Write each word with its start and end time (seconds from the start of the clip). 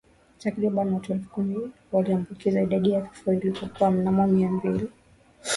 Takriban 0.39 0.93
watu 0.93 1.13
elfu 1.13 1.29
kumi 1.29 1.71
waliambukizwa 1.91 2.61
idadi 2.61 2.91
ya 2.91 3.01
vifo 3.01 3.33
ilikuwa 3.33 3.91
mnamo 3.91 4.27
mia 4.27 4.49
mbili 4.51 4.89